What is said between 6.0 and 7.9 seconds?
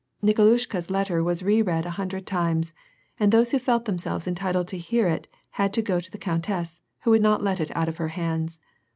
the coun tess, who would not let it out